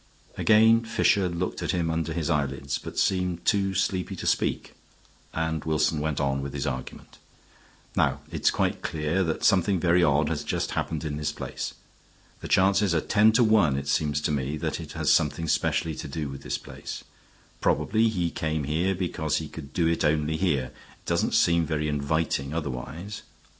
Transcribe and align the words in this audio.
Again 0.35 0.83
Fisher 0.83 1.29
looked 1.29 1.61
at 1.61 1.69
him 1.73 1.91
under 1.91 2.11
his 2.11 2.27
eyelids, 2.27 2.79
but 2.79 2.97
seemed 2.97 3.45
too 3.45 3.75
sleepy 3.75 4.15
to 4.15 4.25
speak, 4.25 4.73
and 5.31 5.63
Wilson 5.63 5.99
went 5.99 6.19
on 6.19 6.41
with 6.41 6.53
his 6.53 6.65
argument. 6.65 7.19
"Now 7.95 8.21
it's 8.31 8.49
quite 8.49 8.81
clear 8.81 9.23
that 9.23 9.43
something 9.43 9.79
very 9.79 10.03
odd 10.03 10.27
has 10.29 10.43
just 10.43 10.71
happened 10.71 11.05
in 11.05 11.17
this 11.17 11.31
place. 11.31 11.75
The 12.39 12.47
chances 12.47 12.95
are 12.95 12.99
ten 13.01 13.31
to 13.33 13.43
one, 13.43 13.77
it 13.77 13.87
seems 13.87 14.21
to 14.21 14.31
me, 14.31 14.57
that 14.57 14.79
it 14.81 14.93
had 14.93 15.05
something 15.07 15.47
specially 15.47 15.93
to 15.93 16.07
do 16.07 16.29
with 16.29 16.41
this 16.41 16.57
place. 16.57 17.03
Probably 17.59 18.09
he 18.09 18.31
came 18.31 18.63
here 18.63 18.95
because 18.95 19.37
he 19.37 19.47
could 19.47 19.71
do 19.71 19.85
it 19.85 20.03
only 20.03 20.35
here; 20.35 20.71
it 21.01 21.05
doesn't 21.05 21.35
seem 21.35 21.63
very 21.63 21.87
inviting 21.87 22.55
otherwise. 22.55 23.21